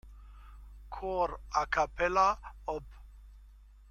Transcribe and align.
Chor 0.95 1.29
a-cappella, 1.63 2.27
Op. 2.65 2.87